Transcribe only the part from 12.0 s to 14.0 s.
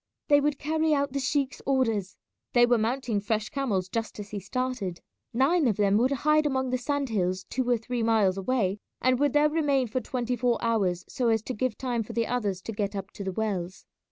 for the others to get up to the wells.